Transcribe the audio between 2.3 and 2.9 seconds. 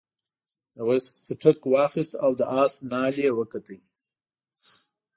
د آس